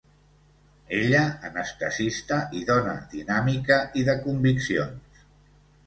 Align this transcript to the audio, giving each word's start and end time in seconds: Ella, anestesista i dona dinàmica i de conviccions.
Ella, 0.99 1.19
anestesista 1.51 2.41
i 2.61 2.65
dona 2.73 2.97
dinàmica 3.15 3.81
i 4.03 4.09
de 4.13 4.21
conviccions. 4.27 5.27